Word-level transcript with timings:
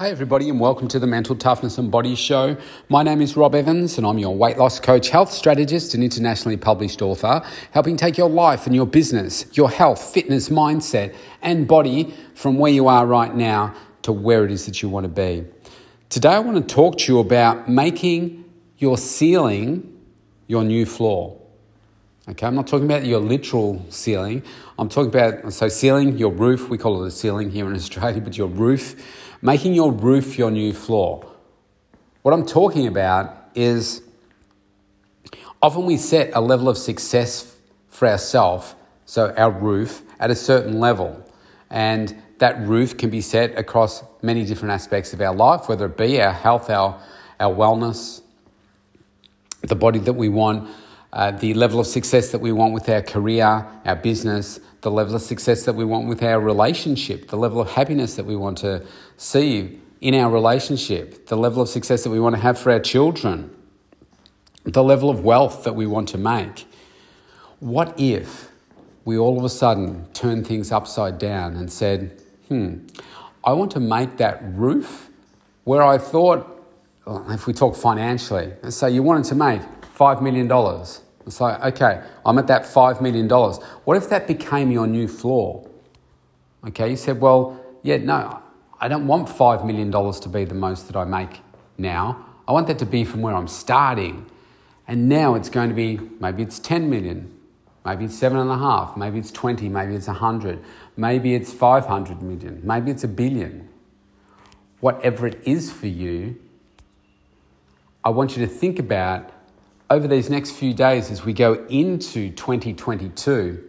Hi, 0.00 0.08
everybody, 0.08 0.48
and 0.48 0.58
welcome 0.58 0.88
to 0.88 0.98
the 0.98 1.06
Mental 1.06 1.36
Toughness 1.36 1.76
and 1.76 1.90
Body 1.90 2.14
Show. 2.14 2.56
My 2.88 3.02
name 3.02 3.20
is 3.20 3.36
Rob 3.36 3.54
Evans, 3.54 3.98
and 3.98 4.06
I'm 4.06 4.16
your 4.16 4.34
weight 4.34 4.56
loss 4.56 4.80
coach, 4.80 5.10
health 5.10 5.30
strategist, 5.30 5.92
and 5.92 6.02
internationally 6.02 6.56
published 6.56 7.02
author, 7.02 7.42
helping 7.72 7.98
take 7.98 8.16
your 8.16 8.30
life 8.30 8.66
and 8.66 8.74
your 8.74 8.86
business, 8.86 9.44
your 9.52 9.68
health, 9.68 10.02
fitness, 10.02 10.48
mindset, 10.48 11.14
and 11.42 11.68
body 11.68 12.14
from 12.34 12.56
where 12.56 12.72
you 12.72 12.88
are 12.88 13.04
right 13.04 13.34
now 13.34 13.74
to 14.00 14.10
where 14.10 14.42
it 14.46 14.50
is 14.50 14.64
that 14.64 14.80
you 14.80 14.88
want 14.88 15.04
to 15.04 15.08
be. 15.10 15.44
Today, 16.08 16.30
I 16.30 16.38
want 16.38 16.66
to 16.66 16.74
talk 16.74 16.96
to 16.96 17.12
you 17.12 17.18
about 17.18 17.68
making 17.68 18.46
your 18.78 18.96
ceiling 18.96 20.00
your 20.46 20.64
new 20.64 20.86
floor. 20.86 21.38
Okay, 22.26 22.46
I'm 22.46 22.54
not 22.54 22.66
talking 22.66 22.86
about 22.86 23.04
your 23.04 23.20
literal 23.20 23.84
ceiling. 23.90 24.44
I'm 24.78 24.88
talking 24.88 25.08
about, 25.08 25.52
so 25.52 25.68
ceiling, 25.68 26.16
your 26.16 26.30
roof, 26.30 26.70
we 26.70 26.78
call 26.78 27.04
it 27.04 27.08
a 27.08 27.10
ceiling 27.10 27.50
here 27.50 27.68
in 27.68 27.74
Australia, 27.74 28.20
but 28.24 28.38
your 28.38 28.48
roof 28.48 29.28
making 29.42 29.74
your 29.74 29.92
roof 29.92 30.38
your 30.38 30.50
new 30.50 30.72
floor. 30.72 31.26
What 32.22 32.32
I'm 32.32 32.44
talking 32.44 32.86
about 32.86 33.36
is 33.54 34.02
often 35.62 35.86
we 35.86 35.96
set 35.96 36.30
a 36.34 36.40
level 36.40 36.68
of 36.68 36.76
success 36.76 37.56
for 37.88 38.06
ourselves, 38.08 38.74
so 39.06 39.34
our 39.36 39.50
roof, 39.50 40.02
at 40.18 40.30
a 40.30 40.34
certain 40.34 40.78
level. 40.78 41.26
And 41.70 42.22
that 42.38 42.60
roof 42.60 42.96
can 42.96 43.10
be 43.10 43.20
set 43.20 43.58
across 43.58 44.02
many 44.22 44.44
different 44.44 44.72
aspects 44.72 45.12
of 45.12 45.20
our 45.20 45.34
life, 45.34 45.68
whether 45.68 45.86
it 45.86 45.96
be 45.96 46.20
our 46.20 46.32
health, 46.32 46.68
our, 46.68 47.00
our 47.38 47.54
wellness, 47.54 48.22
the 49.62 49.74
body 49.74 49.98
that 50.00 50.12
we 50.12 50.28
want, 50.28 50.68
uh, 51.12 51.30
the 51.32 51.54
level 51.54 51.80
of 51.80 51.86
success 51.86 52.30
that 52.30 52.40
we 52.40 52.52
want 52.52 52.72
with 52.72 52.88
our 52.88 53.02
career, 53.02 53.66
our 53.84 53.96
business, 53.96 54.60
the 54.82 54.90
level 54.90 55.14
of 55.16 55.22
success 55.22 55.64
that 55.64 55.74
we 55.74 55.84
want 55.84 56.08
with 56.08 56.22
our 56.22 56.40
relationship, 56.40 57.28
the 57.28 57.36
level 57.36 57.60
of 57.60 57.70
happiness 57.70 58.14
that 58.14 58.24
we 58.24 58.36
want 58.36 58.58
to 58.58 58.84
see 59.16 59.80
in 60.00 60.14
our 60.14 60.30
relationship, 60.30 61.26
the 61.26 61.36
level 61.36 61.62
of 61.62 61.68
success 61.68 62.04
that 62.04 62.10
we 62.10 62.20
want 62.20 62.34
to 62.34 62.40
have 62.40 62.58
for 62.58 62.72
our 62.72 62.80
children, 62.80 63.54
the 64.64 64.82
level 64.82 65.10
of 65.10 65.24
wealth 65.24 65.64
that 65.64 65.74
we 65.74 65.86
want 65.86 66.08
to 66.08 66.18
make. 66.18 66.66
What 67.58 67.98
if 67.98 68.50
we 69.04 69.18
all 69.18 69.36
of 69.36 69.44
a 69.44 69.48
sudden 69.48 70.06
turned 70.12 70.46
things 70.46 70.72
upside 70.72 71.18
down 71.18 71.56
and 71.56 71.70
said, 71.70 72.22
hmm, 72.48 72.86
I 73.44 73.52
want 73.52 73.72
to 73.72 73.80
make 73.80 74.16
that 74.18 74.40
roof 74.54 75.10
where 75.64 75.82
I 75.82 75.98
thought, 75.98 76.46
if 77.28 77.46
we 77.46 77.52
talk 77.52 77.74
financially, 77.74 78.52
let's 78.62 78.76
say 78.76 78.90
you 78.90 79.02
wanted 79.02 79.24
to 79.24 79.34
make 79.34 79.62
$5 80.00 80.22
million. 80.22 80.50
It's 81.26 81.40
like, 81.40 81.62
okay, 81.74 82.02
I'm 82.24 82.38
at 82.38 82.46
that 82.46 82.62
$5 82.62 83.02
million. 83.02 83.28
What 83.28 83.98
if 83.98 84.08
that 84.08 84.26
became 84.26 84.70
your 84.70 84.86
new 84.86 85.06
floor? 85.06 85.68
Okay, 86.66 86.90
you 86.90 86.96
said, 86.96 87.20
well, 87.20 87.60
yeah, 87.82 87.98
no, 87.98 88.40
I 88.80 88.88
don't 88.88 89.06
want 89.06 89.28
$5 89.28 89.66
million 89.66 89.92
to 89.92 90.28
be 90.28 90.44
the 90.44 90.54
most 90.54 90.86
that 90.86 90.96
I 90.96 91.04
make 91.04 91.40
now. 91.76 92.24
I 92.48 92.52
want 92.52 92.66
that 92.68 92.78
to 92.78 92.86
be 92.86 93.04
from 93.04 93.20
where 93.20 93.34
I'm 93.34 93.46
starting. 93.46 94.24
And 94.88 95.08
now 95.08 95.34
it's 95.34 95.50
going 95.50 95.68
to 95.68 95.74
be 95.74 95.98
maybe 96.18 96.42
it's 96.42 96.58
10 96.58 96.88
million, 96.88 97.32
maybe 97.84 98.06
it's 98.06 98.16
seven 98.16 98.38
and 98.38 98.50
a 98.50 98.58
half, 98.58 98.96
maybe 98.96 99.18
it's 99.18 99.30
20, 99.30 99.68
maybe 99.68 99.94
it's 99.94 100.08
100, 100.08 100.64
maybe 100.96 101.34
it's 101.34 101.52
500 101.52 102.22
million, 102.22 102.60
maybe 102.64 102.90
it's 102.90 103.04
a 103.04 103.08
billion. 103.08 103.68
Whatever 104.80 105.26
it 105.26 105.40
is 105.44 105.70
for 105.70 105.86
you, 105.86 106.40
I 108.02 108.08
want 108.08 108.36
you 108.36 108.44
to 108.44 108.50
think 108.50 108.78
about 108.78 109.30
over 109.90 110.06
these 110.06 110.30
next 110.30 110.52
few 110.52 110.72
days 110.72 111.10
as 111.10 111.24
we 111.24 111.32
go 111.32 111.66
into 111.68 112.30
2022, 112.30 113.68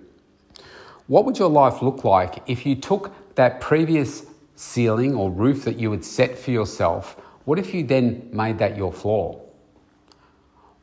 what 1.07 1.25
would 1.25 1.39
your 1.39 1.49
life 1.49 1.81
look 1.81 2.03
like 2.03 2.43
if 2.47 2.63
you 2.65 2.75
took 2.75 3.11
that 3.35 3.59
previous 3.59 4.25
ceiling 4.55 5.15
or 5.15 5.31
roof 5.31 5.65
that 5.65 5.77
you 5.77 5.91
had 5.91 6.05
set 6.05 6.37
for 6.37 6.51
yourself? 6.51 7.19
What 7.45 7.57
if 7.57 7.73
you 7.73 7.83
then 7.83 8.29
made 8.31 8.59
that 8.59 8.77
your 8.77 8.93
floor? 8.93 9.43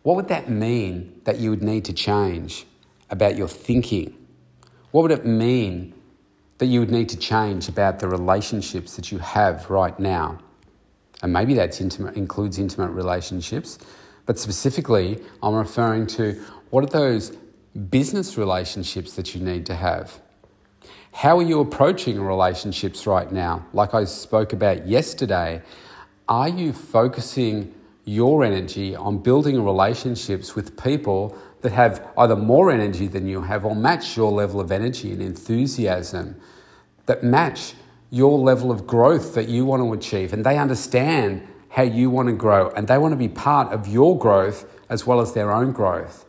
What 0.02 0.16
would 0.16 0.28
that 0.28 0.50
mean 0.50 1.20
that 1.22 1.38
you 1.38 1.50
would 1.50 1.62
need 1.62 1.84
to 1.84 1.92
change 1.92 2.66
about 3.08 3.36
your 3.36 3.48
thinking? 3.48 4.16
What 4.90 5.02
would 5.02 5.12
it 5.12 5.24
mean 5.24 5.94
that 6.58 6.66
you 6.66 6.80
would 6.80 6.90
need 6.90 7.08
to 7.10 7.16
change 7.16 7.68
about 7.68 8.00
the 8.00 8.08
relationships 8.08 8.96
that 8.96 9.12
you 9.12 9.18
have 9.18 9.70
right 9.70 9.96
now? 10.00 10.40
And 11.22 11.32
maybe 11.32 11.54
that 11.54 11.80
includes 11.80 12.58
intimate 12.58 12.90
relationships. 12.90 13.78
But 14.28 14.38
specifically, 14.38 15.18
I'm 15.42 15.54
referring 15.54 16.06
to 16.08 16.38
what 16.68 16.84
are 16.84 16.86
those 16.86 17.34
business 17.88 18.36
relationships 18.36 19.16
that 19.16 19.34
you 19.34 19.40
need 19.40 19.64
to 19.64 19.74
have? 19.74 20.20
How 21.12 21.38
are 21.38 21.42
you 21.42 21.60
approaching 21.60 22.20
relationships 22.20 23.06
right 23.06 23.32
now? 23.32 23.64
Like 23.72 23.94
I 23.94 24.04
spoke 24.04 24.52
about 24.52 24.86
yesterday, 24.86 25.62
are 26.28 26.50
you 26.50 26.74
focusing 26.74 27.72
your 28.04 28.44
energy 28.44 28.94
on 28.94 29.16
building 29.16 29.64
relationships 29.64 30.54
with 30.54 30.76
people 30.76 31.34
that 31.62 31.72
have 31.72 32.06
either 32.18 32.36
more 32.36 32.70
energy 32.70 33.06
than 33.06 33.26
you 33.26 33.40
have 33.40 33.64
or 33.64 33.74
match 33.74 34.14
your 34.14 34.30
level 34.30 34.60
of 34.60 34.70
energy 34.70 35.10
and 35.10 35.22
enthusiasm, 35.22 36.38
that 37.06 37.24
match 37.24 37.72
your 38.10 38.38
level 38.38 38.70
of 38.70 38.86
growth 38.86 39.34
that 39.34 39.48
you 39.48 39.64
want 39.64 39.82
to 39.82 39.90
achieve, 39.94 40.34
and 40.34 40.44
they 40.44 40.58
understand 40.58 41.48
how 41.70 41.82
you 41.82 42.10
want 42.10 42.28
to 42.28 42.34
grow, 42.34 42.70
and 42.70 42.88
they 42.88 42.98
want 42.98 43.12
to 43.12 43.16
be 43.16 43.28
part 43.28 43.72
of 43.72 43.86
your 43.86 44.18
growth 44.18 44.64
as 44.88 45.06
well 45.06 45.20
as 45.20 45.32
their 45.34 45.52
own 45.52 45.72
growth. 45.72 46.24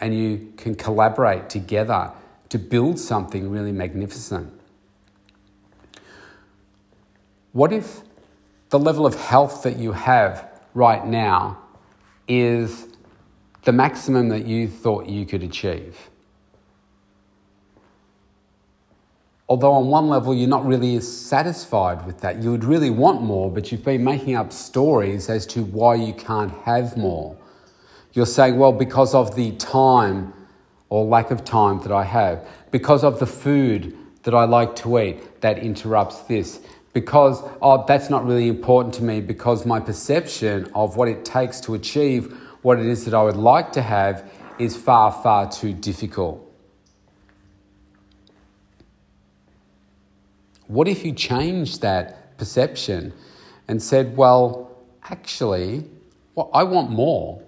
And 0.00 0.14
you 0.14 0.52
can 0.56 0.74
collaborate 0.74 1.48
together 1.48 2.12
to 2.48 2.58
build 2.58 2.98
something 2.98 3.50
really 3.50 3.72
magnificent. 3.72 4.52
What 7.52 7.72
if 7.72 8.00
the 8.70 8.78
level 8.78 9.06
of 9.06 9.14
health 9.14 9.62
that 9.62 9.76
you 9.76 9.92
have 9.92 10.48
right 10.74 11.06
now 11.06 11.58
is 12.26 12.88
the 13.64 13.72
maximum 13.72 14.28
that 14.30 14.46
you 14.46 14.68
thought 14.68 15.06
you 15.06 15.24
could 15.26 15.42
achieve? 15.42 16.10
Although 19.48 19.72
on 19.72 19.88
one 19.88 20.08
level 20.08 20.34
you're 20.34 20.48
not 20.48 20.64
really 20.66 21.00
satisfied 21.00 22.06
with 22.06 22.20
that. 22.20 22.42
You 22.42 22.50
would 22.50 22.64
really 22.64 22.90
want 22.90 23.22
more, 23.22 23.50
but 23.50 23.70
you've 23.70 23.84
been 23.84 24.04
making 24.04 24.36
up 24.36 24.52
stories 24.52 25.28
as 25.28 25.46
to 25.46 25.62
why 25.62 25.96
you 25.96 26.12
can't 26.14 26.52
have 26.62 26.96
more. 26.96 27.36
You're 28.12 28.26
saying, 28.26 28.58
well, 28.58 28.72
because 28.72 29.14
of 29.14 29.36
the 29.36 29.52
time 29.52 30.32
or 30.88 31.04
lack 31.04 31.30
of 31.30 31.44
time 31.44 31.80
that 31.80 31.92
I 31.92 32.04
have, 32.04 32.46
because 32.70 33.04
of 33.04 33.18
the 33.18 33.26
food 33.26 33.96
that 34.22 34.34
I 34.34 34.44
like 34.44 34.76
to 34.76 34.98
eat 34.98 35.40
that 35.40 35.58
interrupts 35.58 36.20
this, 36.20 36.60
because 36.92 37.42
oh, 37.62 37.84
that's 37.86 38.10
not 38.10 38.26
really 38.26 38.48
important 38.48 38.94
to 38.96 39.02
me, 39.02 39.20
because 39.20 39.64
my 39.64 39.80
perception 39.80 40.70
of 40.74 40.96
what 40.96 41.08
it 41.08 41.24
takes 41.24 41.60
to 41.62 41.74
achieve 41.74 42.36
what 42.60 42.78
it 42.78 42.86
is 42.86 43.04
that 43.06 43.14
I 43.14 43.22
would 43.22 43.36
like 43.36 43.72
to 43.72 43.82
have 43.82 44.30
is 44.58 44.76
far, 44.76 45.10
far 45.10 45.50
too 45.50 45.72
difficult. 45.72 46.51
What 50.72 50.88
if 50.88 51.04
you 51.04 51.12
changed 51.12 51.82
that 51.82 52.38
perception 52.38 53.12
and 53.68 53.82
said, 53.82 54.16
well, 54.16 54.74
actually, 55.04 55.84
well, 56.34 56.48
I 56.54 56.62
want 56.62 56.90
more. 56.90 57.42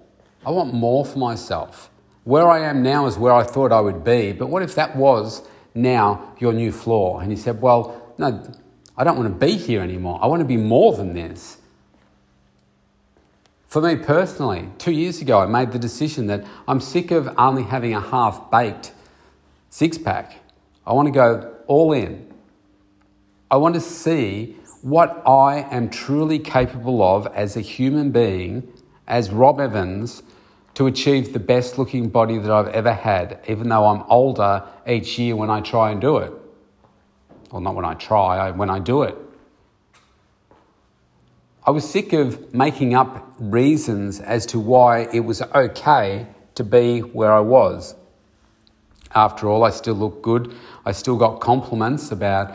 I 0.45 0.51
want 0.51 0.75
more 0.75 1.07
for 1.07 1.19
myself. 1.19 1.89
Where 2.25 2.47
I 2.47 2.61
am 2.61 2.83
now 2.83 3.07
is 3.07 3.17
where 3.17 3.33
I 3.33 3.43
thought 3.43 3.73
I 3.73 3.81
would 3.81 4.05
be, 4.05 4.33
but 4.33 4.49
what 4.49 4.63
if 4.63 4.75
that 4.75 4.95
was 4.95 5.41
now 5.75 6.35
your 6.39 6.53
new 6.53 6.71
floor? 6.71 7.23
And 7.23 7.31
you 7.31 7.39
said, 7.39 7.63
well, 7.63 8.13
no, 8.19 8.47
I 8.95 9.05
don't 9.05 9.17
want 9.17 9.33
to 9.33 9.47
be 9.47 9.57
here 9.57 9.81
anymore. 9.81 10.19
I 10.21 10.27
want 10.27 10.41
to 10.41 10.47
be 10.47 10.59
more 10.59 10.93
than 10.95 11.15
this. 11.15 11.57
For 13.67 13.81
me 13.81 13.97
personally, 13.97 14.69
two 14.77 14.93
years 14.93 15.23
ago, 15.23 15.41
I 15.41 15.47
made 15.47 15.73
the 15.73 15.79
decision 15.79 16.27
that 16.27 16.45
I'm 16.69 16.79
sick 16.79 17.11
of 17.11 17.35
only 17.39 17.63
having 17.63 17.95
a 17.95 18.03
half 18.03 18.51
baked 18.51 18.93
six 19.71 19.97
pack. 19.97 20.41
I 20.87 20.93
want 20.93 21.07
to 21.07 21.13
go 21.13 21.57
all 21.67 21.95
in. 21.95 22.34
I 23.55 23.57
want 23.57 23.77
to 23.77 23.81
see 23.81 24.57
what 24.83 25.23
I 25.25 25.61
am 25.71 25.89
truly 25.89 26.41
capable 26.41 27.01
of 27.05 27.29
as 27.29 27.57
a 27.57 27.61
human 27.61 28.11
being, 28.11 28.67
as 29.07 29.31
Rob 29.31 29.61
Evans, 29.61 30.25
to 30.75 30.89
achieve 30.89 31.33
the 31.33 31.39
best 31.39 31.79
looking 31.79 32.09
body 32.09 32.37
that 32.37 32.51
I've 32.51 32.67
ever 32.67 32.93
had, 32.93 33.39
even 33.47 33.69
though 33.69 33.87
I'm 33.87 34.03
older 34.09 34.65
each 34.89 35.21
year 35.21 35.37
when 35.37 35.51
I 35.51 35.61
try 35.61 35.93
and 35.93 36.01
do 36.01 36.17
it. 36.17 36.33
Well, 37.53 37.61
not 37.61 37.77
when 37.77 37.85
I 37.85 37.95
try, 37.95 38.51
when 38.51 38.71
I 38.71 38.81
do 38.81 39.05
it. 39.05 39.17
I 41.65 41.71
was 41.71 41.89
sick 41.89 42.13
of 42.13 42.53
making 42.53 42.97
up 42.97 43.37
reasons 43.39 44.19
as 44.19 44.47
to 44.47 44.59
why 44.59 45.07
it 45.13 45.21
was 45.21 45.43
okay 45.43 46.27
to 46.57 46.65
be 46.65 47.03
where 47.03 47.33
I 47.33 47.39
was. 47.39 47.95
After 49.15 49.49
all, 49.49 49.63
I 49.63 49.71
still 49.71 49.95
look 49.95 50.23
good. 50.23 50.53
I 50.85 50.91
still 50.91 51.17
got 51.17 51.39
compliments 51.39 52.11
about 52.11 52.53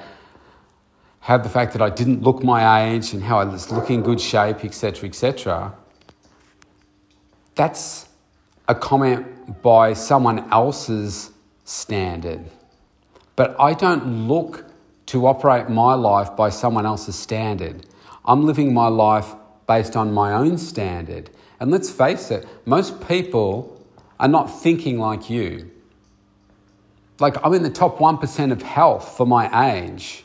had 1.19 1.43
the 1.43 1.49
fact 1.49 1.73
that 1.73 1.81
I 1.81 1.89
didn't 1.89 2.21
look 2.21 2.43
my 2.43 2.91
age 2.91 3.13
and 3.13 3.23
how 3.23 3.39
I 3.39 3.45
was 3.45 3.71
looking 3.71 3.99
in 3.99 4.03
good 4.03 4.21
shape, 4.21 4.63
etc., 4.63 5.09
etc., 5.09 5.73
that's 7.55 8.07
a 8.69 8.75
comment 8.75 9.61
by 9.61 9.93
someone 9.93 10.49
else's 10.51 11.31
standard. 11.65 12.45
But 13.35 13.59
I 13.59 13.73
don't 13.73 14.27
look 14.27 14.65
to 15.07 15.27
operate 15.27 15.69
my 15.69 15.93
life 15.93 16.35
by 16.35 16.49
someone 16.49 16.85
else's 16.85 17.15
standard. 17.15 17.85
I'm 18.25 18.45
living 18.45 18.73
my 18.73 18.87
life 18.87 19.33
based 19.67 19.95
on 19.95 20.13
my 20.13 20.33
own 20.33 20.57
standard. 20.57 21.29
And 21.59 21.71
let's 21.71 21.89
face 21.89 22.31
it, 22.31 22.47
most 22.65 23.07
people 23.07 23.85
are 24.19 24.27
not 24.27 24.45
thinking 24.45 24.99
like 24.99 25.29
you. 25.29 25.71
Like, 27.19 27.35
I'm 27.43 27.53
in 27.53 27.63
the 27.63 27.69
top 27.69 27.97
1% 27.97 28.51
of 28.51 28.61
health 28.61 29.17
for 29.17 29.25
my 29.25 29.73
age. 29.73 30.23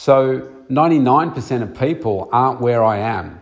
So, 0.00 0.48
99% 0.70 1.60
of 1.60 1.78
people 1.78 2.30
aren't 2.32 2.58
where 2.58 2.82
I 2.82 2.96
am. 3.00 3.38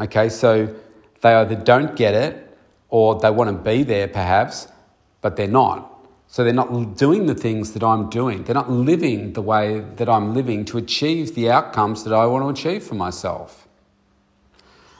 Okay, 0.00 0.30
so 0.30 0.74
they 1.20 1.34
either 1.34 1.56
don't 1.56 1.94
get 1.94 2.14
it 2.14 2.56
or 2.88 3.20
they 3.20 3.30
want 3.30 3.50
to 3.50 3.62
be 3.62 3.82
there 3.82 4.08
perhaps, 4.08 4.68
but 5.20 5.36
they're 5.36 5.46
not. 5.46 5.92
So 6.26 6.42
they're 6.42 6.54
not 6.54 6.96
doing 6.96 7.26
the 7.26 7.34
things 7.34 7.74
that 7.74 7.82
I'm 7.82 8.08
doing. 8.08 8.44
They're 8.44 8.54
not 8.54 8.70
living 8.70 9.34
the 9.34 9.42
way 9.42 9.80
that 9.96 10.08
I'm 10.08 10.32
living 10.32 10.64
to 10.72 10.78
achieve 10.78 11.34
the 11.34 11.50
outcomes 11.50 12.02
that 12.04 12.14
I 12.14 12.24
want 12.24 12.44
to 12.46 12.48
achieve 12.48 12.82
for 12.82 12.94
myself. 12.94 13.68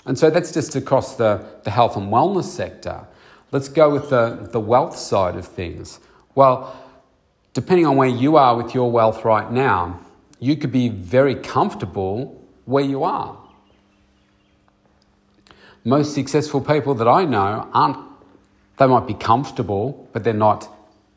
And 0.05 0.19
so 0.19 0.29
that's 0.29 0.53
just 0.53 0.77
across 0.77 1.17
the, 1.17 1.43
the 1.65 1.71
health 1.71 1.97
and 1.97 2.13
wellness 2.13 2.45
sector. 2.45 3.07
Let's 3.53 3.71
go 3.71 3.89
with 3.89 4.11
the, 4.11 4.51
the 4.53 4.61
wealth 4.61 4.99
side 4.99 5.37
of 5.37 5.47
things. 5.47 5.99
Well, 6.35 6.79
depending 7.55 7.87
on 7.87 7.97
where 7.97 8.07
you 8.07 8.37
are 8.37 8.55
with 8.55 8.75
your 8.75 8.91
wealth 8.91 9.25
right 9.25 9.51
now, 9.51 9.99
you 10.41 10.57
could 10.57 10.73
be 10.73 10.89
very 10.89 11.35
comfortable 11.35 12.43
where 12.65 12.85
you 12.85 13.05
are. 13.05 13.37
Most 15.85 16.15
successful 16.15 16.61
people 16.61 16.95
that 16.95 17.09
I 17.09 17.25
know 17.25 17.69
aren't, 17.73 17.99
they 18.79 18.87
might 18.87 19.07
be 19.07 19.15
comfortable, 19.15 20.09
but 20.13 20.25
they're 20.25 20.35
not 20.35 20.69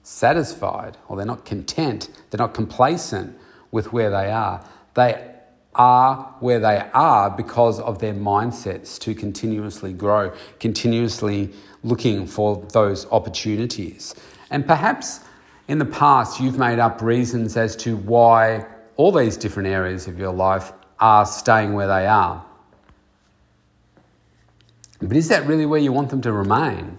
satisfied 0.03 0.97
or 1.07 1.17
they're 1.17 1.25
not 1.25 1.45
content, 1.45 2.09
they're 2.29 2.37
not 2.37 2.53
complacent 2.53 3.37
with 3.71 3.91
where 3.93 4.09
they 4.09 4.29
are. 4.29 4.63
They 4.93 5.31
are 5.75 6.35
where 6.39 6.59
they 6.59 6.87
are 6.93 7.29
because 7.29 7.79
of 7.79 7.99
their 7.99 8.13
mindsets 8.13 8.99
to 8.99 9.15
continuously 9.15 9.93
grow, 9.93 10.33
continuously 10.59 11.51
looking 11.83 12.27
for 12.27 12.65
those 12.73 13.05
opportunities. 13.07 14.13
And 14.51 14.67
perhaps 14.67 15.21
in 15.67 15.79
the 15.79 15.85
past, 15.85 16.39
you've 16.39 16.59
made 16.59 16.79
up 16.79 17.01
reasons 17.01 17.57
as 17.57 17.75
to 17.77 17.95
why 17.97 18.65
all 18.95 19.11
these 19.11 19.37
different 19.37 19.69
areas 19.69 20.07
of 20.07 20.19
your 20.19 20.33
life 20.33 20.71
are 20.99 21.25
staying 21.25 21.73
where 21.73 21.87
they 21.87 22.07
are. 22.07 22.45
But 25.01 25.17
is 25.17 25.27
that 25.29 25.45
really 25.45 25.65
where 25.65 25.79
you 25.79 25.91
want 25.91 26.09
them 26.09 26.21
to 26.21 26.31
remain? 26.31 26.97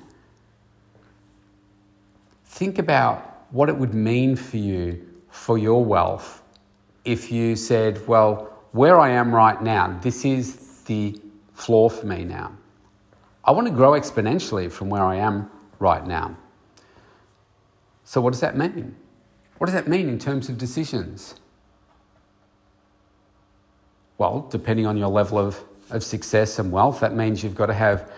Think 2.44 2.78
about 2.78 3.46
what 3.50 3.68
it 3.68 3.76
would 3.76 3.94
mean 3.94 4.36
for 4.36 4.58
you 4.58 5.06
for 5.30 5.58
your 5.58 5.84
wealth 5.84 6.42
if 7.04 7.30
you 7.30 7.56
said, 7.56 8.06
Well, 8.06 8.52
where 8.72 8.98
I 8.98 9.10
am 9.10 9.34
right 9.34 9.60
now, 9.62 9.98
this 10.02 10.24
is 10.24 10.82
the 10.82 11.20
floor 11.54 11.90
for 11.90 12.06
me 12.06 12.24
now. 12.24 12.52
I 13.44 13.52
want 13.52 13.66
to 13.66 13.72
grow 13.72 13.92
exponentially 13.92 14.70
from 14.70 14.88
where 14.88 15.02
I 15.02 15.16
am 15.16 15.50
right 15.78 16.06
now. 16.06 16.36
So, 18.04 18.20
what 18.20 18.32
does 18.32 18.40
that 18.40 18.56
mean? 18.56 18.96
What 19.58 19.66
does 19.66 19.74
that 19.74 19.88
mean 19.88 20.08
in 20.08 20.18
terms 20.18 20.48
of 20.48 20.58
decisions? 20.58 21.36
Well, 24.18 24.46
depending 24.50 24.86
on 24.86 24.96
your 24.96 25.08
level 25.08 25.38
of, 25.38 25.60
of 25.90 26.04
success 26.04 26.58
and 26.58 26.70
wealth, 26.70 27.00
that 27.00 27.14
means 27.14 27.42
you've 27.42 27.54
got 27.54 27.66
to 27.66 27.74
have 27.74 28.10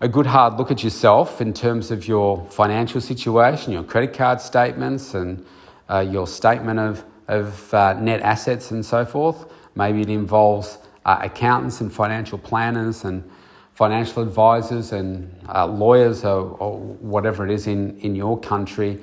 a 0.00 0.08
good 0.08 0.26
hard 0.26 0.58
look 0.58 0.70
at 0.70 0.84
yourself 0.84 1.40
in 1.40 1.54
terms 1.54 1.90
of 1.90 2.06
your 2.06 2.44
financial 2.50 3.00
situation, 3.00 3.72
your 3.72 3.84
credit 3.84 4.12
card 4.12 4.40
statements, 4.40 5.14
and 5.14 5.44
uh, 5.88 6.00
your 6.00 6.26
statement 6.26 6.78
of, 6.78 7.04
of 7.28 7.72
uh, 7.72 7.94
net 7.94 8.20
assets 8.20 8.70
and 8.70 8.84
so 8.84 9.04
forth. 9.04 9.46
Maybe 9.74 10.02
it 10.02 10.10
involves 10.10 10.78
uh, 11.04 11.18
accountants 11.22 11.80
and 11.80 11.92
financial 11.92 12.38
planners 12.38 13.04
and 13.04 13.28
financial 13.74 14.22
advisors 14.22 14.92
and 14.92 15.34
uh, 15.48 15.66
lawyers 15.66 16.24
or, 16.24 16.50
or, 16.58 16.78
whatever 16.78 17.44
it 17.44 17.50
is 17.50 17.66
in, 17.66 17.98
in 17.98 18.14
your 18.14 18.38
country 18.38 19.00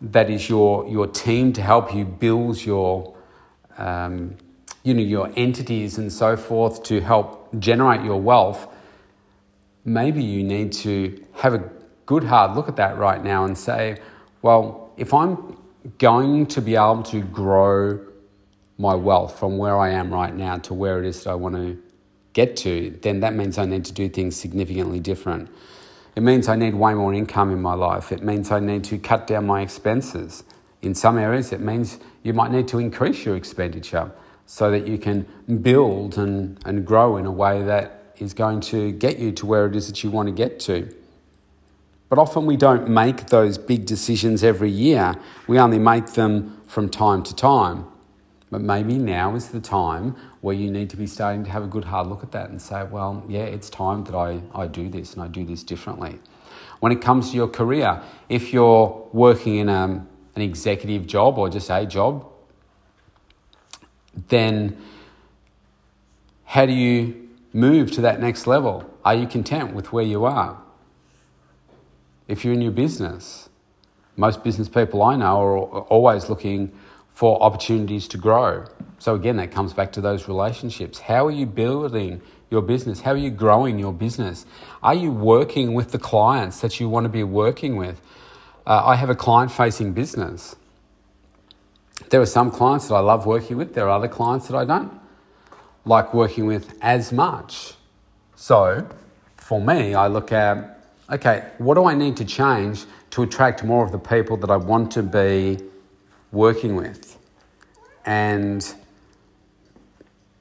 that 0.00 0.30
is 0.30 0.48
your, 0.48 0.88
your 0.88 1.06
team 1.06 1.52
to 1.52 1.62
help 1.62 1.94
you 1.94 2.04
build 2.04 2.64
your, 2.64 3.16
um, 3.78 4.36
you 4.88 4.94
know, 4.94 5.02
your 5.02 5.30
entities 5.36 5.98
and 5.98 6.10
so 6.10 6.34
forth 6.34 6.82
to 6.84 7.02
help 7.02 7.50
generate 7.58 8.02
your 8.02 8.18
wealth, 8.18 8.66
maybe 9.84 10.24
you 10.24 10.42
need 10.42 10.72
to 10.72 11.22
have 11.34 11.52
a 11.52 11.70
good 12.06 12.24
hard 12.24 12.56
look 12.56 12.70
at 12.70 12.76
that 12.76 12.96
right 12.96 13.22
now 13.22 13.44
and 13.44 13.56
say, 13.56 13.98
well, 14.40 14.90
if 14.96 15.12
I'm 15.12 15.58
going 15.98 16.46
to 16.46 16.62
be 16.62 16.74
able 16.74 17.02
to 17.02 17.20
grow 17.20 18.00
my 18.78 18.94
wealth 18.94 19.38
from 19.38 19.58
where 19.58 19.76
I 19.76 19.90
am 19.90 20.10
right 20.10 20.34
now 20.34 20.56
to 20.56 20.72
where 20.72 20.98
it 20.98 21.06
is 21.06 21.24
that 21.24 21.30
I 21.30 21.34
want 21.34 21.56
to 21.56 21.82
get 22.32 22.56
to, 22.58 22.98
then 23.02 23.20
that 23.20 23.34
means 23.34 23.58
I 23.58 23.66
need 23.66 23.84
to 23.84 23.92
do 23.92 24.08
things 24.08 24.36
significantly 24.36 25.00
different. 25.00 25.50
It 26.16 26.22
means 26.22 26.48
I 26.48 26.56
need 26.56 26.74
way 26.74 26.94
more 26.94 27.12
income 27.12 27.52
in 27.52 27.60
my 27.60 27.74
life. 27.74 28.10
It 28.10 28.22
means 28.22 28.50
I 28.50 28.60
need 28.60 28.84
to 28.84 28.96
cut 28.96 29.26
down 29.26 29.46
my 29.46 29.60
expenses. 29.60 30.44
In 30.80 30.94
some 30.94 31.18
areas, 31.18 31.52
it 31.52 31.60
means 31.60 31.98
you 32.22 32.32
might 32.32 32.50
need 32.52 32.68
to 32.68 32.78
increase 32.78 33.26
your 33.26 33.36
expenditure 33.36 34.12
so 34.50 34.70
that 34.70 34.88
you 34.88 34.96
can 34.96 35.26
build 35.60 36.16
and, 36.16 36.58
and 36.64 36.86
grow 36.86 37.18
in 37.18 37.26
a 37.26 37.30
way 37.30 37.62
that 37.62 38.14
is 38.16 38.32
going 38.32 38.60
to 38.60 38.90
get 38.92 39.18
you 39.18 39.30
to 39.30 39.44
where 39.44 39.66
it 39.66 39.76
is 39.76 39.88
that 39.88 40.02
you 40.02 40.10
want 40.10 40.26
to 40.26 40.32
get 40.32 40.58
to. 40.58 40.88
But 42.08 42.18
often 42.18 42.46
we 42.46 42.56
don't 42.56 42.88
make 42.88 43.26
those 43.26 43.58
big 43.58 43.84
decisions 43.84 44.42
every 44.42 44.70
year, 44.70 45.16
we 45.46 45.58
only 45.58 45.78
make 45.78 46.14
them 46.14 46.62
from 46.66 46.88
time 46.88 47.22
to 47.24 47.36
time. 47.36 47.84
But 48.50 48.62
maybe 48.62 48.96
now 48.96 49.34
is 49.34 49.50
the 49.50 49.60
time 49.60 50.16
where 50.40 50.54
you 50.54 50.70
need 50.70 50.88
to 50.90 50.96
be 50.96 51.06
starting 51.06 51.44
to 51.44 51.50
have 51.50 51.62
a 51.62 51.66
good 51.66 51.84
hard 51.84 52.06
look 52.06 52.22
at 52.22 52.32
that 52.32 52.48
and 52.48 52.60
say, 52.60 52.84
well, 52.84 53.22
yeah, 53.28 53.42
it's 53.42 53.68
time 53.68 54.04
that 54.04 54.14
I, 54.14 54.40
I 54.54 54.66
do 54.66 54.88
this 54.88 55.12
and 55.12 55.22
I 55.22 55.28
do 55.28 55.44
this 55.44 55.62
differently. 55.62 56.18
When 56.80 56.90
it 56.90 57.02
comes 57.02 57.32
to 57.32 57.36
your 57.36 57.48
career, 57.48 58.00
if 58.30 58.54
you're 58.54 59.10
working 59.12 59.56
in 59.56 59.68
a, 59.68 59.74
um, 59.74 60.08
an 60.36 60.40
executive 60.40 61.06
job 61.06 61.36
or 61.36 61.50
just 61.50 61.68
a 61.68 61.84
job, 61.84 62.24
then 64.28 64.76
how 66.44 66.66
do 66.66 66.72
you 66.72 67.28
move 67.52 67.90
to 67.92 68.00
that 68.02 68.20
next 68.20 68.46
level? 68.46 68.88
Are 69.04 69.14
you 69.14 69.26
content 69.26 69.74
with 69.74 69.92
where 69.92 70.04
you 70.04 70.24
are? 70.24 70.60
If 72.26 72.44
you're 72.44 72.54
in 72.54 72.60
your 72.60 72.72
business, 72.72 73.48
most 74.16 74.42
business 74.42 74.68
people 74.68 75.02
I 75.02 75.16
know 75.16 75.40
are 75.40 75.82
always 75.82 76.28
looking 76.28 76.72
for 77.12 77.42
opportunities 77.42 78.06
to 78.08 78.18
grow. 78.18 78.64
So, 78.98 79.14
again, 79.14 79.36
that 79.36 79.50
comes 79.50 79.72
back 79.72 79.92
to 79.92 80.00
those 80.00 80.28
relationships. 80.28 81.00
How 81.00 81.26
are 81.26 81.30
you 81.30 81.46
building 81.46 82.20
your 82.50 82.62
business? 82.62 83.00
How 83.00 83.12
are 83.12 83.16
you 83.16 83.30
growing 83.30 83.78
your 83.78 83.92
business? 83.92 84.46
Are 84.82 84.94
you 84.94 85.10
working 85.10 85.74
with 85.74 85.92
the 85.92 85.98
clients 85.98 86.60
that 86.60 86.80
you 86.80 86.88
want 86.88 87.04
to 87.04 87.08
be 87.08 87.22
working 87.22 87.76
with? 87.76 88.00
Uh, 88.66 88.82
I 88.86 88.96
have 88.96 89.10
a 89.10 89.14
client 89.14 89.50
facing 89.50 89.92
business. 89.92 90.56
There 92.10 92.20
are 92.20 92.26
some 92.26 92.50
clients 92.50 92.88
that 92.88 92.94
I 92.94 93.00
love 93.00 93.26
working 93.26 93.56
with, 93.56 93.74
there 93.74 93.86
are 93.86 93.90
other 93.90 94.08
clients 94.08 94.48
that 94.48 94.56
I 94.56 94.64
don't 94.64 94.92
like 95.84 96.14
working 96.14 96.46
with 96.46 96.76
as 96.82 97.12
much. 97.12 97.74
So, 98.36 98.88
for 99.36 99.60
me, 99.60 99.94
I 99.94 100.06
look 100.06 100.32
at 100.32 100.78
okay, 101.10 101.50
what 101.58 101.74
do 101.74 101.86
I 101.86 101.94
need 101.94 102.16
to 102.18 102.24
change 102.24 102.84
to 103.10 103.22
attract 103.22 103.64
more 103.64 103.84
of 103.84 103.92
the 103.92 103.98
people 103.98 104.36
that 104.38 104.50
I 104.50 104.56
want 104.56 104.92
to 104.92 105.02
be 105.02 105.58
working 106.30 106.76
with 106.76 107.16
and 108.04 108.74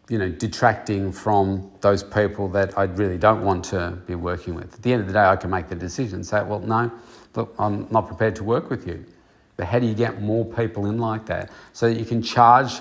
you 0.09 0.17
know 0.17 0.29
detracting 0.29 1.11
from 1.11 1.71
those 1.81 2.03
people 2.03 2.47
that 2.49 2.77
I 2.77 2.83
really 2.83 3.17
don't 3.17 3.43
want 3.43 3.65
to 3.65 3.97
be 4.05 4.15
working 4.15 4.55
with. 4.55 4.73
At 4.73 4.81
the 4.81 4.93
end 4.93 5.01
of 5.01 5.07
the 5.07 5.13
day, 5.13 5.25
I 5.25 5.35
can 5.35 5.49
make 5.49 5.67
the 5.67 5.75
decision, 5.75 6.23
say, 6.23 6.43
well, 6.43 6.59
no, 6.59 6.91
look, 7.35 7.53
I'm 7.59 7.87
not 7.91 8.07
prepared 8.07 8.35
to 8.37 8.43
work 8.43 8.69
with 8.69 8.87
you. 8.87 9.05
But 9.57 9.65
how 9.67 9.79
do 9.79 9.87
you 9.87 9.95
get 9.95 10.21
more 10.21 10.45
people 10.45 10.85
in 10.85 10.99
like 10.99 11.25
that 11.25 11.51
so 11.73 11.89
that 11.89 11.99
you 11.99 12.05
can 12.05 12.21
charge 12.21 12.79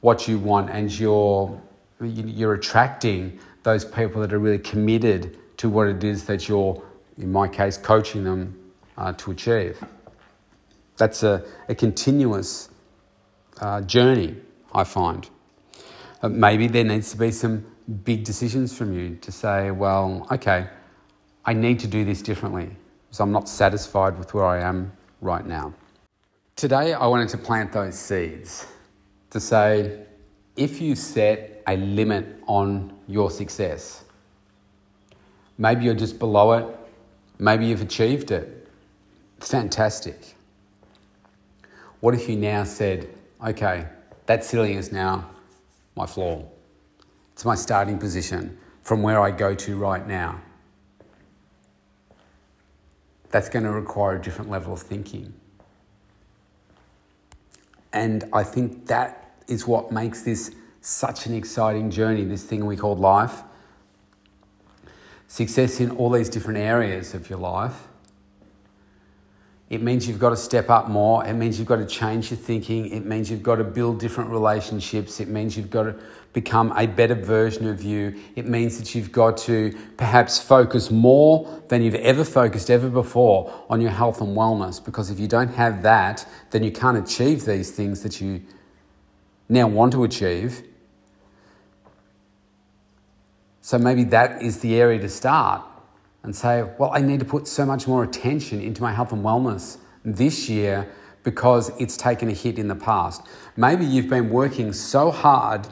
what 0.00 0.26
you 0.26 0.38
want 0.38 0.70
and 0.70 0.90
you're 0.98 1.60
you're 2.00 2.54
attracting 2.54 3.38
those 3.62 3.84
people 3.84 4.20
that 4.20 4.32
are 4.32 4.38
really 4.38 4.58
committed 4.58 5.38
to 5.56 5.68
what 5.68 5.88
it 5.88 6.04
is 6.04 6.24
that 6.24 6.48
you're, 6.48 6.82
in 7.18 7.32
my 7.32 7.48
case, 7.48 7.76
coaching 7.76 8.24
them 8.24 8.58
uh, 8.98 9.12
to 9.14 9.30
achieve. 9.30 9.82
That's 10.96 11.22
a, 11.22 11.44
a 11.68 11.74
continuous 11.74 12.68
uh, 13.60 13.80
journey, 13.82 14.36
I 14.72 14.84
find. 14.84 15.28
Uh, 16.22 16.28
maybe 16.28 16.66
there 16.66 16.84
needs 16.84 17.10
to 17.12 17.16
be 17.16 17.30
some 17.30 17.64
big 18.04 18.24
decisions 18.24 18.76
from 18.76 18.92
you 18.92 19.16
to 19.16 19.32
say, 19.32 19.70
well, 19.70 20.26
okay, 20.30 20.66
I 21.44 21.52
need 21.52 21.78
to 21.80 21.86
do 21.86 22.04
this 22.04 22.22
differently 22.22 22.76
because 23.06 23.20
I'm 23.20 23.32
not 23.32 23.48
satisfied 23.48 24.18
with 24.18 24.34
where 24.34 24.46
I 24.46 24.60
am 24.60 24.92
right 25.20 25.46
now. 25.46 25.74
Today, 26.56 26.92
I 26.92 27.06
wanted 27.08 27.28
to 27.30 27.38
plant 27.38 27.72
those 27.72 27.98
seeds 27.98 28.64
to 29.30 29.40
say, 29.40 30.04
if 30.56 30.80
you 30.80 30.94
set 30.94 31.64
a 31.66 31.76
limit 31.76 32.26
on 32.46 32.96
your 33.08 33.28
success, 33.32 34.04
maybe 35.58 35.84
you're 35.84 35.94
just 35.94 36.20
below 36.20 36.52
it, 36.52 36.66
maybe 37.40 37.66
you've 37.66 37.82
achieved 37.82 38.30
it. 38.30 38.68
Fantastic. 39.40 40.36
What 41.98 42.14
if 42.14 42.28
you 42.28 42.36
now 42.36 42.62
said, 42.62 43.08
okay, 43.44 43.86
that 44.26 44.44
ceiling 44.44 44.74
is 44.74 44.92
now 44.92 45.28
my 45.96 46.06
floor, 46.06 46.48
It's 47.32 47.44
my 47.44 47.56
starting 47.56 47.98
position 47.98 48.56
from 48.82 49.02
where 49.02 49.20
I 49.20 49.32
go 49.32 49.56
to 49.56 49.76
right 49.76 50.06
now. 50.06 50.40
That's 53.30 53.48
going 53.48 53.64
to 53.64 53.72
require 53.72 54.18
a 54.18 54.22
different 54.22 54.50
level 54.50 54.72
of 54.72 54.80
thinking. 54.80 55.32
And 57.94 58.24
I 58.32 58.42
think 58.42 58.86
that 58.88 59.40
is 59.48 59.66
what 59.66 59.92
makes 59.92 60.22
this 60.22 60.54
such 60.80 61.26
an 61.26 61.34
exciting 61.34 61.90
journey, 61.90 62.24
this 62.24 62.42
thing 62.42 62.66
we 62.66 62.76
call 62.76 62.96
life. 62.96 63.42
Success 65.28 65.80
in 65.80 65.92
all 65.92 66.10
these 66.10 66.28
different 66.28 66.58
areas 66.58 67.14
of 67.14 67.30
your 67.30 67.38
life 67.38 67.88
it 69.70 69.80
means 69.80 70.06
you've 70.06 70.18
got 70.18 70.30
to 70.30 70.36
step 70.36 70.68
up 70.68 70.88
more. 70.88 71.24
It 71.26 71.32
means 71.32 71.58
you've 71.58 71.68
got 71.68 71.76
to 71.76 71.86
change 71.86 72.30
your 72.30 72.36
thinking. 72.38 72.90
It 72.92 73.06
means 73.06 73.30
you've 73.30 73.42
got 73.42 73.56
to 73.56 73.64
build 73.64 73.98
different 73.98 74.30
relationships. 74.30 75.20
It 75.20 75.28
means 75.28 75.56
you've 75.56 75.70
got 75.70 75.84
to 75.84 75.96
become 76.34 76.70
a 76.76 76.86
better 76.86 77.14
version 77.14 77.66
of 77.68 77.82
you. 77.82 78.14
It 78.36 78.46
means 78.46 78.76
that 78.78 78.94
you've 78.94 79.10
got 79.10 79.38
to 79.38 79.74
perhaps 79.96 80.38
focus 80.38 80.90
more 80.90 81.62
than 81.68 81.80
you've 81.80 81.94
ever 81.94 82.24
focused 82.24 82.70
ever 82.70 82.90
before 82.90 83.64
on 83.70 83.80
your 83.80 83.90
health 83.90 84.20
and 84.20 84.36
wellness. 84.36 84.84
Because 84.84 85.10
if 85.10 85.18
you 85.18 85.28
don't 85.28 85.54
have 85.54 85.82
that, 85.82 86.28
then 86.50 86.62
you 86.62 86.70
can't 86.70 86.98
achieve 86.98 87.46
these 87.46 87.70
things 87.70 88.02
that 88.02 88.20
you 88.20 88.42
now 89.48 89.66
want 89.66 89.92
to 89.94 90.04
achieve. 90.04 90.62
So 93.62 93.78
maybe 93.78 94.04
that 94.04 94.42
is 94.42 94.60
the 94.60 94.78
area 94.78 95.00
to 95.00 95.08
start 95.08 95.64
and 96.24 96.34
say, 96.34 96.64
well, 96.78 96.90
I 96.92 97.00
need 97.00 97.20
to 97.20 97.26
put 97.26 97.46
so 97.46 97.64
much 97.64 97.86
more 97.86 98.02
attention 98.02 98.60
into 98.60 98.82
my 98.82 98.92
health 98.92 99.12
and 99.12 99.22
wellness 99.22 99.76
this 100.04 100.48
year 100.48 100.90
because 101.22 101.70
it's 101.78 101.96
taken 101.96 102.28
a 102.28 102.32
hit 102.32 102.58
in 102.58 102.66
the 102.66 102.74
past. 102.74 103.22
Maybe 103.56 103.84
you've 103.84 104.08
been 104.08 104.30
working 104.30 104.72
so 104.72 105.10
hard, 105.10 105.68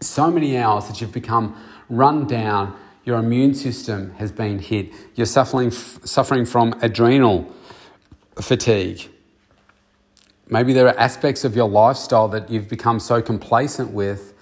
so 0.00 0.30
many 0.30 0.56
hours 0.56 0.88
that 0.88 1.00
you've 1.00 1.12
become 1.12 1.54
run 1.88 2.26
down, 2.26 2.76
your 3.04 3.18
immune 3.18 3.54
system 3.54 4.12
has 4.14 4.32
been 4.32 4.58
hit, 4.58 4.90
you're 5.14 5.26
suffering, 5.26 5.70
suffering 5.70 6.44
from 6.44 6.74
adrenal 6.80 7.50
fatigue. 8.40 9.08
Maybe 10.48 10.72
there 10.72 10.86
are 10.86 10.98
aspects 10.98 11.44
of 11.44 11.54
your 11.54 11.68
lifestyle 11.68 12.28
that 12.28 12.50
you've 12.50 12.68
become 12.68 13.00
so 13.00 13.20
complacent 13.20 13.90
with 13.90 14.32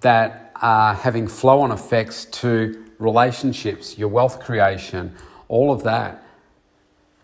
that 0.00 0.52
are 0.56 0.94
having 0.94 1.26
flow 1.26 1.62
on 1.62 1.72
effects 1.72 2.26
to 2.26 2.89
relationships, 3.00 3.98
your 3.98 4.08
wealth 4.08 4.38
creation, 4.38 5.12
all 5.48 5.72
of 5.72 5.82
that 5.82 6.22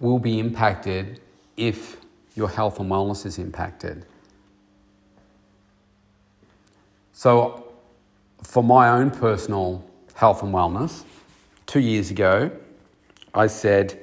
will 0.00 0.18
be 0.18 0.40
impacted 0.40 1.21
if 1.56 1.99
your 2.35 2.49
health 2.49 2.80
and 2.80 2.90
wellness 2.90 3.25
is 3.25 3.38
impacted. 3.38 4.04
So, 7.12 7.73
for 8.42 8.62
my 8.62 8.88
own 8.90 9.11
personal 9.11 9.85
health 10.14 10.42
and 10.42 10.52
wellness, 10.52 11.04
two 11.66 11.80
years 11.80 12.11
ago, 12.11 12.50
I 13.35 13.47
said, 13.47 13.99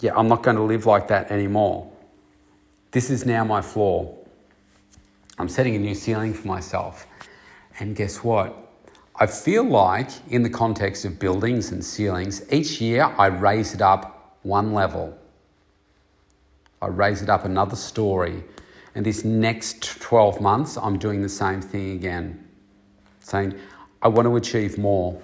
Yeah, 0.00 0.12
I'm 0.16 0.28
not 0.28 0.42
going 0.42 0.56
to 0.56 0.62
live 0.62 0.86
like 0.86 1.08
that 1.08 1.30
anymore. 1.30 1.90
This 2.92 3.10
is 3.10 3.26
now 3.26 3.44
my 3.44 3.60
floor. 3.62 4.16
I'm 5.38 5.48
setting 5.48 5.76
a 5.76 5.78
new 5.78 5.94
ceiling 5.94 6.34
for 6.34 6.48
myself. 6.48 7.06
And 7.78 7.96
guess 7.96 8.22
what? 8.24 8.69
I 9.22 9.26
feel 9.26 9.64
like, 9.64 10.08
in 10.30 10.42
the 10.42 10.48
context 10.48 11.04
of 11.04 11.18
buildings 11.18 11.72
and 11.72 11.84
ceilings, 11.84 12.42
each 12.50 12.80
year 12.80 13.04
I 13.04 13.26
raise 13.26 13.74
it 13.74 13.82
up 13.82 14.38
one 14.42 14.72
level. 14.72 15.14
I 16.80 16.86
raise 16.86 17.20
it 17.20 17.28
up 17.28 17.44
another 17.44 17.76
story. 17.76 18.42
And 18.94 19.04
this 19.04 19.22
next 19.22 20.00
12 20.00 20.40
months, 20.40 20.78
I'm 20.78 20.98
doing 20.98 21.20
the 21.20 21.28
same 21.28 21.60
thing 21.60 21.90
again, 21.90 22.48
saying, 23.18 23.54
I 24.00 24.08
want 24.08 24.24
to 24.24 24.36
achieve 24.36 24.78
more. 24.78 25.20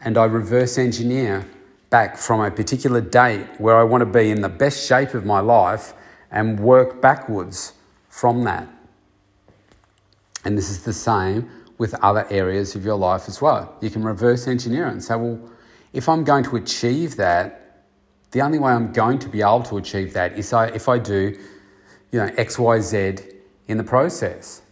And 0.00 0.18
I 0.18 0.24
reverse 0.24 0.76
engineer 0.76 1.46
back 1.90 2.16
from 2.16 2.40
a 2.40 2.50
particular 2.50 3.00
date 3.00 3.46
where 3.58 3.76
I 3.76 3.84
want 3.84 4.02
to 4.02 4.06
be 4.06 4.30
in 4.30 4.40
the 4.40 4.48
best 4.48 4.88
shape 4.88 5.14
of 5.14 5.24
my 5.24 5.38
life 5.38 5.94
and 6.32 6.58
work 6.58 7.00
backwards 7.00 7.74
from 8.08 8.42
that. 8.42 8.66
And 10.44 10.58
this 10.58 10.68
is 10.68 10.82
the 10.82 10.92
same 10.92 11.48
with 11.78 11.94
other 12.02 12.26
areas 12.30 12.74
of 12.76 12.84
your 12.84 12.96
life 12.96 13.28
as 13.28 13.42
well. 13.42 13.76
You 13.80 13.90
can 13.90 14.02
reverse 14.02 14.46
engineer 14.46 14.86
it 14.86 14.92
and 14.92 15.02
say, 15.02 15.16
well, 15.16 15.40
if 15.92 16.08
I'm 16.08 16.24
going 16.24 16.44
to 16.44 16.56
achieve 16.56 17.16
that, 17.16 17.84
the 18.30 18.42
only 18.42 18.58
way 18.58 18.72
I'm 18.72 18.92
going 18.92 19.18
to 19.20 19.28
be 19.28 19.42
able 19.42 19.62
to 19.64 19.78
achieve 19.78 20.12
that 20.14 20.38
is 20.38 20.52
if 20.52 20.88
I 20.88 20.98
do, 20.98 21.38
you 22.10 22.18
know, 22.18 22.30
X, 22.36 22.58
Y, 22.58 22.80
Z 22.80 23.16
in 23.68 23.78
the 23.78 23.84
process. 23.84 24.62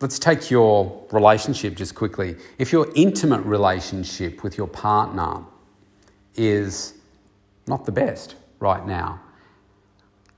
Let's 0.00 0.20
take 0.20 0.48
your 0.48 1.04
relationship 1.10 1.74
just 1.74 1.96
quickly. 1.96 2.36
If 2.58 2.70
your 2.70 2.88
intimate 2.94 3.40
relationship 3.40 4.44
with 4.44 4.56
your 4.56 4.68
partner 4.68 5.44
is 6.36 6.94
not 7.66 7.84
the 7.84 7.90
best 7.90 8.36
right 8.60 8.86
now, 8.86 9.20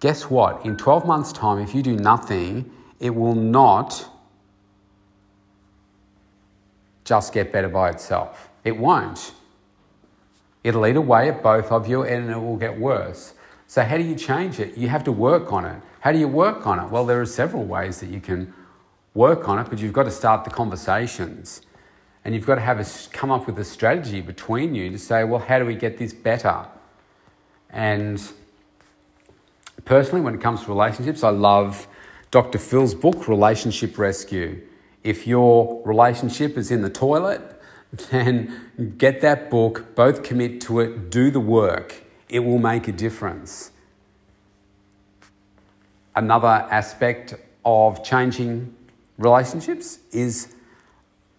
guess 0.00 0.30
what? 0.30 0.64
In 0.64 0.78
12 0.78 1.06
months' 1.06 1.32
time, 1.32 1.58
if 1.58 1.74
you 1.74 1.82
do 1.82 1.94
nothing, 1.94 2.70
it 3.00 3.14
will 3.14 3.34
not 3.34 4.06
just 7.10 7.32
get 7.32 7.50
better 7.52 7.68
by 7.68 7.90
itself. 7.90 8.48
It 8.62 8.78
won't. 8.78 9.32
It'll 10.62 10.86
eat 10.86 10.94
away 10.94 11.28
at 11.28 11.42
both 11.42 11.72
of 11.72 11.88
you 11.88 12.04
and 12.04 12.30
it 12.30 12.36
will 12.36 12.56
get 12.56 12.78
worse. 12.78 13.34
So, 13.66 13.82
how 13.82 13.96
do 13.96 14.04
you 14.04 14.14
change 14.14 14.60
it? 14.60 14.78
You 14.78 14.86
have 14.86 15.02
to 15.04 15.12
work 15.12 15.52
on 15.52 15.64
it. 15.64 15.82
How 16.02 16.12
do 16.12 16.18
you 16.20 16.28
work 16.28 16.68
on 16.68 16.78
it? 16.78 16.88
Well, 16.88 17.04
there 17.04 17.20
are 17.20 17.26
several 17.26 17.64
ways 17.64 17.98
that 17.98 18.10
you 18.10 18.20
can 18.20 18.54
work 19.12 19.48
on 19.48 19.58
it, 19.58 19.68
but 19.68 19.80
you've 19.80 19.92
got 19.92 20.04
to 20.04 20.10
start 20.12 20.44
the 20.44 20.50
conversations 20.50 21.62
and 22.24 22.32
you've 22.32 22.46
got 22.46 22.54
to 22.54 22.60
have 22.60 22.78
a, 22.78 22.86
come 23.10 23.32
up 23.32 23.48
with 23.48 23.58
a 23.58 23.64
strategy 23.64 24.20
between 24.20 24.76
you 24.76 24.88
to 24.90 24.98
say, 24.98 25.24
well, 25.24 25.40
how 25.40 25.58
do 25.58 25.66
we 25.66 25.74
get 25.74 25.98
this 25.98 26.14
better? 26.14 26.64
And 27.70 28.22
personally, 29.84 30.20
when 30.20 30.36
it 30.36 30.40
comes 30.40 30.62
to 30.62 30.68
relationships, 30.68 31.24
I 31.24 31.30
love 31.30 31.88
Dr. 32.30 32.58
Phil's 32.58 32.94
book, 32.94 33.26
Relationship 33.26 33.98
Rescue. 33.98 34.60
If 35.02 35.26
your 35.26 35.82
relationship 35.84 36.56
is 36.58 36.70
in 36.70 36.82
the 36.82 36.90
toilet, 36.90 37.60
then 38.10 38.94
get 38.98 39.20
that 39.20 39.50
book, 39.50 39.94
both 39.94 40.22
commit 40.22 40.60
to 40.62 40.80
it, 40.80 41.10
do 41.10 41.30
the 41.30 41.40
work. 41.40 42.04
It 42.28 42.40
will 42.40 42.58
make 42.58 42.86
a 42.86 42.92
difference. 42.92 43.72
Another 46.14 46.46
aspect 46.70 47.34
of 47.64 48.04
changing 48.04 48.74
relationships 49.18 49.98
is 50.12 50.54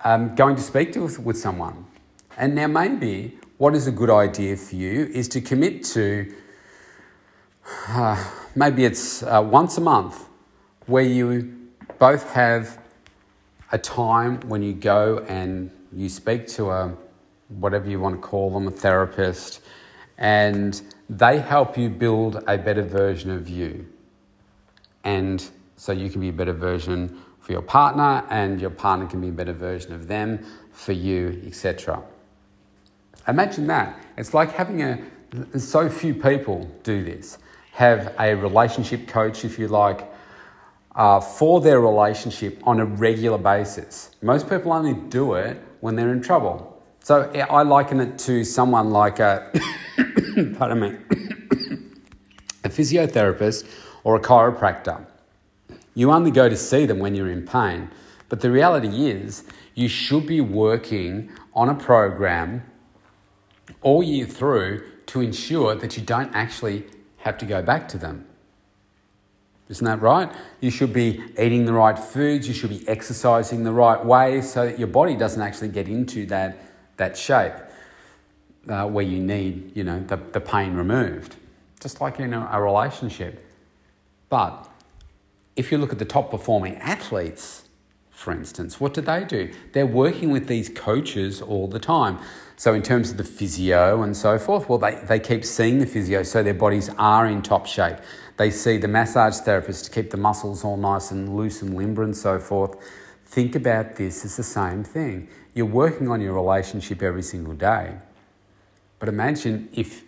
um, 0.04 0.36
going 0.36 0.56
to 0.56 0.62
speak 0.62 0.94
to 0.94 1.06
with 1.22 1.38
someone. 1.38 1.86
And 2.38 2.56
now, 2.56 2.68
maybe 2.68 3.38
what 3.58 3.76
is 3.76 3.88
a 3.88 3.92
good 3.92 4.10
idea 4.10 4.58
for 4.58 4.76
you 4.76 5.10
is 5.14 5.28
to 5.30 5.42
commit 5.42 5.84
to 5.84 6.34
uh, 7.88 8.32
maybe 8.56 8.86
it's 8.86 9.24
uh, 9.24 9.46
once 9.46 9.78
a 9.78 9.82
month 9.82 10.28
where 10.88 11.04
you 11.04 11.70
both 12.00 12.32
have 12.32 12.81
a 13.72 13.78
time 13.78 14.40
when 14.42 14.62
you 14.62 14.74
go 14.74 15.26
and 15.28 15.72
you 15.94 16.10
speak 16.10 16.48
to 16.48 16.72
a 16.72 16.94
whatever 17.48 17.90
you 17.90 18.00
want 18.00 18.16
to 18.16 18.22
call 18.22 18.50
them, 18.52 18.68
a 18.68 18.72
therapist, 18.72 19.62
and 20.18 20.82
they 21.10 21.40
help 21.40 21.78
you 21.78 21.90
build 21.90 22.44
a 22.48 22.58
better 22.58 22.84
version 22.84 23.32
of 23.32 23.50
you. 23.50 23.88
And 25.04 25.44
so 25.76 25.92
you 25.92 26.10
can 26.10 26.22
be 26.22 26.30
a 26.30 26.34
better 26.34 26.54
version 26.54 27.22
for 27.40 27.52
your 27.52 27.62
partner, 27.62 28.24
and 28.30 28.62
your 28.62 28.70
partner 28.70 29.08
can 29.08 29.20
be 29.20 29.30
a 29.30 29.32
better 29.32 29.54
version 29.54 29.94
of 29.94 30.08
them 30.08 30.46
for 30.72 30.92
you, 30.92 31.42
etc. 31.46 32.02
Imagine 33.28 33.68
that. 33.68 34.00
It's 34.18 34.34
like 34.34 34.52
having 34.52 34.82
a, 34.84 35.60
so 35.60 35.90
few 35.90 36.14
people 36.14 36.70
do 36.84 37.04
this. 37.04 37.38
Have 37.72 38.14
a 38.20 38.36
relationship 38.36 39.08
coach, 39.08 39.44
if 39.44 39.58
you 39.58 39.68
like, 39.68 40.11
uh, 40.96 41.20
for 41.20 41.62
their 41.62 41.80
relationship 41.80 42.62
on 42.68 42.80
a 42.80 42.86
regular 42.86 43.38
basis. 43.38 44.16
Most 44.22 44.50
people 44.50 44.74
only 44.74 44.94
do 44.94 45.34
it 45.34 45.62
when 45.80 45.96
they're 45.96 46.12
in 46.12 46.22
trouble. 46.22 46.82
So 47.04 47.32
I 47.34 47.64
liken 47.64 48.00
it 48.00 48.20
to 48.20 48.44
someone 48.44 48.92
like 48.92 49.20
a, 49.20 49.52
pardon 50.58 50.80
me, 50.80 50.88
a 52.64 52.70
physiotherapist 52.70 53.68
or 54.04 54.16
a 54.16 54.20
chiropractor. 54.20 55.06
You 55.96 56.12
only 56.12 56.32
go 56.32 56.48
to 56.48 56.56
see 56.56 56.86
them 56.86 57.00
when 57.00 57.16
you're 57.16 57.32
in 57.32 57.46
pain. 57.46 57.90
But 58.30 58.42
the 58.42 58.52
reality 58.52 59.10
is, 59.10 59.44
you 59.74 59.88
should 59.88 60.26
be 60.26 60.42
working 60.42 61.32
on 61.54 61.70
a 61.70 61.76
program 61.76 62.64
all 63.82 64.04
year 64.04 64.26
through 64.26 64.84
to 65.08 65.22
ensure 65.22 65.76
that 65.76 65.98
you 65.98 66.04
don't 66.04 66.34
actually 66.34 66.86
have 67.18 67.38
to 67.40 67.46
go 67.46 67.62
back 67.62 67.88
to 67.90 67.98
them. 67.98 68.26
Isn't 69.72 69.86
that 69.86 70.02
right? 70.02 70.30
You 70.60 70.70
should 70.70 70.92
be 70.92 71.24
eating 71.40 71.64
the 71.64 71.72
right 71.72 71.98
foods, 71.98 72.46
you 72.46 72.54
should 72.54 72.72
be 72.72 72.86
exercising 72.90 73.64
the 73.64 73.72
right 73.72 74.04
way 74.04 74.42
so 74.42 74.66
that 74.66 74.78
your 74.78 74.90
body 74.90 75.16
doesn't 75.16 75.42
actually 75.42 75.70
get 75.70 75.88
into 75.88 76.26
that, 76.26 76.58
that 76.98 77.18
shape 77.18 77.54
uh, 78.68 78.86
where 78.88 79.06
you 79.06 79.20
need, 79.20 79.72
you 79.74 79.86
know, 79.86 80.02
the, 80.02 80.18
the 80.34 80.42
pain 80.42 80.76
removed. 80.76 81.38
Just 81.80 82.02
like 82.02 82.20
in 82.20 82.34
a, 82.34 82.50
a 82.52 82.62
relationship. 82.62 83.48
But 84.28 84.70
if 85.56 85.72
you 85.72 85.78
look 85.78 85.94
at 85.94 86.00
the 86.00 86.06
top 86.06 86.32
performing 86.32 86.76
athletes, 86.76 87.64
for 88.22 88.32
instance, 88.32 88.80
what 88.80 88.94
do 88.94 89.02
they 89.02 89.24
do? 89.24 89.52
They're 89.74 89.88
working 89.88 90.30
with 90.30 90.48
these 90.48 90.70
coaches 90.70 91.42
all 91.42 91.68
the 91.68 91.80
time. 91.80 92.20
So, 92.56 92.76
in 92.76 92.84
terms 92.84 93.10
of 93.10 93.18
the 93.18 93.24
physio 93.24 94.04
and 94.04 94.16
so 94.16 94.38
forth, 94.38 94.70
well, 94.70 94.78
they, 94.78 94.96
they 94.96 95.20
keep 95.20 95.44
seeing 95.44 95.80
the 95.80 95.88
physio 95.88 96.22
so 96.22 96.44
their 96.44 96.54
bodies 96.54 96.90
are 97.00 97.26
in 97.26 97.42
top 97.42 97.66
shape. 97.66 97.98
They 98.38 98.52
see 98.52 98.78
the 98.78 98.88
massage 98.88 99.38
therapist 99.40 99.86
to 99.86 99.92
keep 99.92 100.12
the 100.12 100.18
muscles 100.18 100.64
all 100.64 100.78
nice 100.78 101.10
and 101.10 101.36
loose 101.36 101.64
and 101.64 101.76
limber 101.76 102.04
and 102.04 102.16
so 102.16 102.38
forth. 102.38 102.78
Think 103.26 103.56
about 103.56 103.96
this 103.96 104.24
as 104.24 104.38
the 104.38 104.44
same 104.44 104.84
thing. 104.84 105.28
You're 105.56 105.66
working 105.66 106.08
on 106.08 106.22
your 106.22 106.34
relationship 106.34 107.02
every 107.02 107.24
single 107.24 107.56
day. 107.56 107.96
But 109.00 109.10
imagine 109.10 109.68
if 109.74 110.04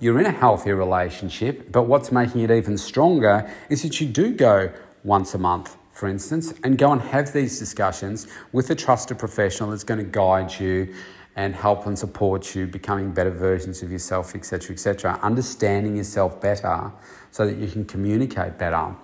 you're 0.00 0.18
in 0.18 0.26
a 0.26 0.32
healthier 0.32 0.74
relationship, 0.74 1.70
but 1.70 1.84
what's 1.84 2.10
making 2.10 2.40
it 2.40 2.50
even 2.50 2.76
stronger 2.76 3.48
is 3.70 3.82
that 3.82 4.00
you 4.00 4.08
do 4.08 4.34
go 4.34 4.72
once 5.04 5.32
a 5.34 5.38
month 5.38 5.76
for 5.92 6.08
instance, 6.08 6.54
and 6.64 6.78
go 6.78 6.92
and 6.92 7.00
have 7.00 7.32
these 7.32 7.58
discussions 7.58 8.26
with 8.52 8.70
a 8.70 8.74
trusted 8.74 9.18
professional 9.18 9.70
that's 9.70 9.84
going 9.84 9.98
to 9.98 10.10
guide 10.10 10.52
you 10.58 10.94
and 11.36 11.54
help 11.54 11.86
and 11.86 11.98
support 11.98 12.54
you 12.54 12.66
becoming 12.66 13.10
better 13.12 13.30
versions 13.30 13.82
of 13.82 13.90
yourself, 13.90 14.34
etc., 14.34 14.72
etc. 14.72 15.18
Understanding 15.22 15.96
yourself 15.96 16.40
better 16.40 16.90
so 17.30 17.46
that 17.46 17.56
you 17.56 17.68
can 17.68 17.84
communicate 17.84 18.58
better 18.58 18.94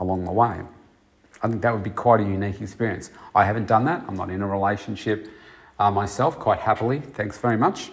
along 0.00 0.24
the 0.24 0.32
way. 0.32 0.60
I 1.42 1.48
think 1.48 1.62
that 1.62 1.72
would 1.72 1.82
be 1.82 1.90
quite 1.90 2.20
a 2.20 2.24
unique 2.24 2.60
experience. 2.60 3.10
I 3.34 3.44
haven't 3.44 3.66
done 3.66 3.84
that. 3.86 4.04
I'm 4.06 4.16
not 4.16 4.30
in 4.30 4.42
a 4.42 4.46
relationship 4.46 5.28
uh, 5.78 5.90
myself, 5.90 6.38
quite 6.38 6.60
happily. 6.60 7.00
Thanks 7.00 7.38
very 7.38 7.56
much. 7.56 7.90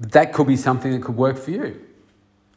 That 0.00 0.32
could 0.32 0.46
be 0.46 0.56
something 0.56 0.90
that 0.92 1.02
could 1.02 1.16
work 1.16 1.38
for 1.38 1.52
you. 1.52 1.86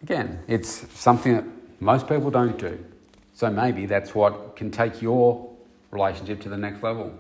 Again, 0.01 0.39
it's 0.47 0.87
something 0.99 1.35
that 1.35 1.45
most 1.79 2.07
people 2.07 2.31
don't 2.31 2.57
do. 2.57 2.83
So 3.35 3.51
maybe 3.51 3.85
that's 3.85 4.15
what 4.15 4.55
can 4.55 4.71
take 4.71 5.01
your 5.01 5.53
relationship 5.91 6.39
to 6.41 6.49
the 6.49 6.57
next 6.57 6.81
level. 6.81 7.13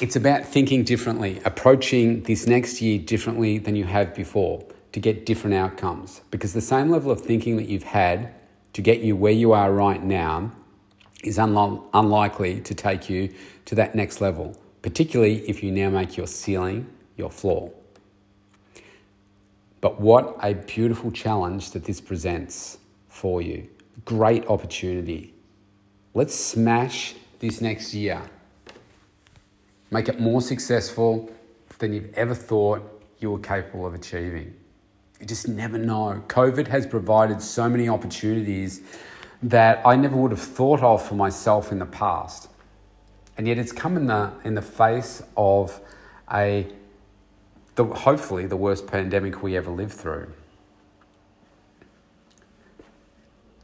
It's 0.00 0.14
about 0.14 0.46
thinking 0.46 0.84
differently, 0.84 1.40
approaching 1.44 2.22
this 2.22 2.46
next 2.46 2.80
year 2.80 3.00
differently 3.00 3.58
than 3.58 3.74
you 3.74 3.82
have 3.82 4.14
before 4.14 4.64
to 4.92 5.00
get 5.00 5.26
different 5.26 5.56
outcomes. 5.56 6.20
Because 6.30 6.52
the 6.52 6.60
same 6.60 6.88
level 6.88 7.10
of 7.10 7.20
thinking 7.20 7.56
that 7.56 7.68
you've 7.68 7.82
had 7.82 8.32
to 8.74 8.80
get 8.80 9.00
you 9.00 9.16
where 9.16 9.32
you 9.32 9.52
are 9.52 9.72
right 9.72 10.02
now 10.02 10.52
is 11.24 11.36
unlo- 11.36 11.82
unlikely 11.94 12.60
to 12.60 12.76
take 12.76 13.10
you 13.10 13.34
to 13.64 13.74
that 13.74 13.96
next 13.96 14.20
level, 14.20 14.56
particularly 14.82 15.40
if 15.48 15.64
you 15.64 15.72
now 15.72 15.90
make 15.90 16.16
your 16.16 16.28
ceiling 16.28 16.86
your 17.16 17.30
floor. 17.30 17.72
But 19.80 20.00
what 20.00 20.36
a 20.42 20.54
beautiful 20.54 21.10
challenge 21.10 21.70
that 21.70 21.84
this 21.84 22.00
presents 22.00 22.78
for 23.08 23.40
you. 23.40 23.68
Great 24.04 24.46
opportunity. 24.46 25.34
Let's 26.14 26.34
smash 26.34 27.14
this 27.38 27.60
next 27.60 27.94
year. 27.94 28.20
Make 29.90 30.08
it 30.08 30.20
more 30.20 30.40
successful 30.40 31.30
than 31.78 31.92
you've 31.92 32.12
ever 32.14 32.34
thought 32.34 32.82
you 33.20 33.30
were 33.30 33.38
capable 33.38 33.86
of 33.86 33.94
achieving. 33.94 34.54
You 35.20 35.26
just 35.26 35.48
never 35.48 35.78
know. 35.78 36.22
COVID 36.28 36.66
has 36.68 36.86
provided 36.86 37.40
so 37.40 37.68
many 37.68 37.88
opportunities 37.88 38.82
that 39.42 39.80
I 39.86 39.96
never 39.96 40.16
would 40.16 40.32
have 40.32 40.40
thought 40.40 40.82
of 40.82 41.06
for 41.06 41.14
myself 41.14 41.72
in 41.72 41.78
the 41.78 41.86
past. 41.86 42.48
And 43.36 43.46
yet 43.46 43.58
it's 43.58 43.72
come 43.72 43.96
in 43.96 44.06
the, 44.06 44.32
in 44.44 44.54
the 44.54 44.62
face 44.62 45.22
of 45.36 45.80
a 46.32 46.66
the, 47.78 47.84
hopefully 47.84 48.44
the 48.44 48.56
worst 48.56 48.88
pandemic 48.88 49.40
we 49.40 49.56
ever 49.56 49.70
lived 49.70 49.92
through. 49.92 50.26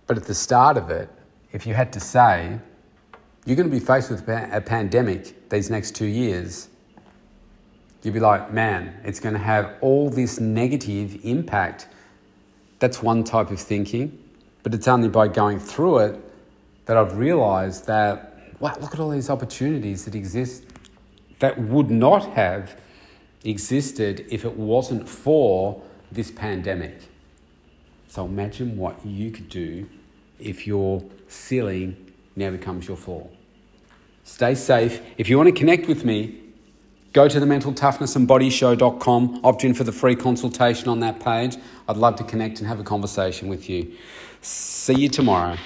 But 0.06 0.16
at 0.16 0.24
the 0.24 0.34
start 0.34 0.76
of 0.76 0.88
it, 0.88 1.10
if 1.52 1.66
you 1.66 1.74
had 1.74 1.92
to 1.94 2.00
say, 2.00 2.60
you're 3.44 3.56
going 3.56 3.68
to 3.68 3.74
be 3.74 3.84
faced 3.84 4.10
with 4.10 4.28
a 4.28 4.62
pandemic 4.64 5.50
these 5.50 5.68
next 5.68 5.96
two 5.96 6.06
years, 6.06 6.68
you'd 8.04 8.14
be 8.14 8.20
like, 8.20 8.52
man, 8.52 8.94
it's 9.02 9.18
going 9.18 9.32
to 9.32 9.40
have 9.40 9.74
all 9.80 10.08
this 10.10 10.38
negative 10.38 11.18
impact. 11.24 11.88
That's 12.78 13.02
one 13.02 13.24
type 13.24 13.50
of 13.50 13.58
thinking. 13.58 14.16
But 14.62 14.74
it's 14.74 14.86
only 14.86 15.08
by 15.08 15.26
going 15.26 15.58
through 15.58 15.98
it 15.98 16.20
that 16.86 16.96
I've 16.96 17.18
realized 17.18 17.86
that, 17.86 18.38
wow, 18.60 18.76
look 18.80 18.94
at 18.94 19.00
all 19.00 19.10
these 19.10 19.28
opportunities 19.28 20.04
that 20.04 20.14
exist 20.14 20.62
that 21.40 21.58
would 21.58 21.90
not 21.90 22.24
have 22.34 22.76
existed 23.44 24.26
if 24.30 24.44
it 24.44 24.56
wasn't 24.56 25.08
for 25.08 25.82
this 26.10 26.30
pandemic. 26.30 26.98
So 28.08 28.24
imagine 28.24 28.76
what 28.76 29.04
you 29.04 29.30
could 29.30 29.48
do 29.48 29.88
if 30.38 30.66
your 30.66 31.02
ceiling 31.28 32.12
now 32.36 32.50
becomes 32.50 32.88
your 32.88 32.96
floor. 32.96 33.28
Stay 34.24 34.54
safe. 34.54 35.00
If 35.18 35.28
you 35.28 35.36
want 35.36 35.48
to 35.48 35.54
connect 35.54 35.86
with 35.86 36.04
me, 36.04 36.40
go 37.12 37.28
to 37.28 37.38
the 37.38 37.46
mentaltoughnessandbodyshow.com, 37.46 39.40
opt 39.44 39.64
in 39.64 39.74
for 39.74 39.84
the 39.84 39.92
free 39.92 40.16
consultation 40.16 40.88
on 40.88 41.00
that 41.00 41.20
page. 41.20 41.56
I'd 41.88 41.96
love 41.96 42.16
to 42.16 42.24
connect 42.24 42.58
and 42.60 42.68
have 42.68 42.80
a 42.80 42.84
conversation 42.84 43.48
with 43.48 43.68
you. 43.68 43.92
See 44.40 44.94
you 44.94 45.08
tomorrow. 45.08 45.56